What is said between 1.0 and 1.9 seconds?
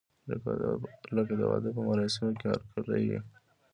لکه د واده په